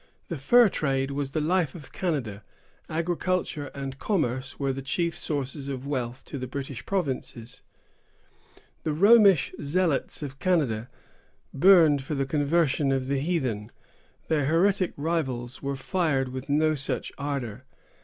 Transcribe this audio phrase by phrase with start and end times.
[0.29, 2.41] The fur trade was the life of Canada;
[2.89, 7.61] agriculture and commerce were the chief sources of wealth to the British provinces.
[8.81, 10.89] The Romish zealots of Canada
[11.53, 13.71] burned for the conversion of the heathen;
[14.27, 17.63] their heretic rivals were fired with no such ardor.